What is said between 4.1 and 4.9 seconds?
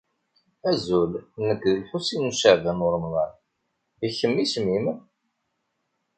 kemm isem-im?